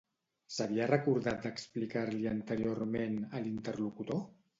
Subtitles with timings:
[0.53, 4.19] S'havia recordat d'explicar-li anteriorment, a l'interlocutor?